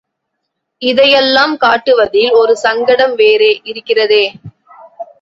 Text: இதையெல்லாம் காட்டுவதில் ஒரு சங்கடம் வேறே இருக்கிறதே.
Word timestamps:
இதையெல்லாம் 0.81 1.53
காட்டுவதில் 1.57 2.31
ஒரு 2.31 2.55
சங்கடம் 2.57 3.15
வேறே 3.15 3.61
இருக்கிறதே. 3.65 4.23